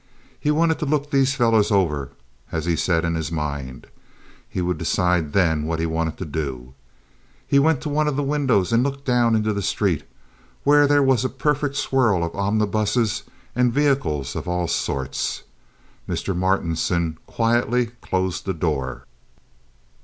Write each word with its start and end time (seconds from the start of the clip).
He 0.39 0.49
wanted 0.49 0.79
to 0.79 0.87
"look 0.87 1.11
these 1.11 1.35
fellys 1.35 1.69
over," 1.71 2.09
as 2.51 2.65
he 2.65 2.75
said 2.75 3.05
in 3.05 3.13
his 3.13 3.31
mind. 3.31 3.85
He 4.49 4.59
would 4.59 4.79
decide 4.79 5.31
then 5.31 5.65
what 5.67 5.77
he 5.79 5.85
wanted 5.85 6.17
to 6.17 6.25
do. 6.25 6.73
He 7.47 7.59
went 7.59 7.81
to 7.81 7.89
one 7.89 8.07
of 8.07 8.15
the 8.15 8.23
windows 8.23 8.73
and 8.73 8.81
looked 8.81 9.05
down 9.05 9.35
into 9.35 9.53
the 9.53 9.61
street, 9.61 10.01
where 10.63 10.87
there 10.87 11.03
was 11.03 11.23
a 11.23 11.29
perfect 11.29 11.75
swirl 11.75 12.23
of 12.23 12.33
omnibuses 12.35 13.21
and 13.55 13.71
vehicles 13.71 14.35
of 14.35 14.47
all 14.47 14.67
sorts. 14.67 15.43
Mr. 16.09 16.35
Martinson 16.35 17.19
quietly 17.27 17.85
closed 18.01 18.45
the 18.47 18.55
door. 18.55 19.05